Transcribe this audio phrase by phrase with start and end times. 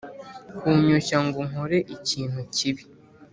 [0.57, 2.83] Kunyoshya ngo nkore ikintu kibi